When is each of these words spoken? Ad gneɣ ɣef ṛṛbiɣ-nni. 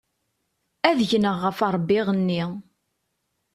Ad 0.89 0.99
gneɣ 1.11 1.35
ɣef 1.45 1.57
ṛṛbiɣ-nni. 1.75 2.43